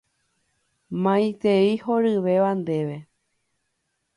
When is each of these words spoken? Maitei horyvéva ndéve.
Maitei 1.03 1.73
horyvéva 1.85 2.51
ndéve. 2.61 2.97